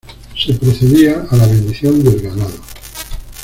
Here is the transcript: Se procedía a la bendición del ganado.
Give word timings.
Se 0.35 0.55
procedía 0.55 1.27
a 1.29 1.35
la 1.37 1.45
bendición 1.45 2.03
del 2.03 2.21
ganado. 2.21 2.59